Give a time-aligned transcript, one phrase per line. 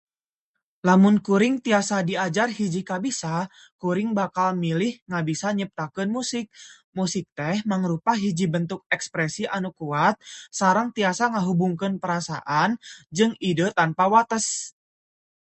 [0.87, 3.35] Lamun kuring tiasa diajar hiji kabisa,
[3.81, 6.45] kuring bakal milih kabisa nyiptakeun musik.
[6.97, 10.15] Musik teh mangrupa hiji bentuk ekspresi anu kuat
[10.59, 12.69] sareng tiasa ngahubungkeun perasaan
[13.17, 14.45] jeung ide tanpa wates.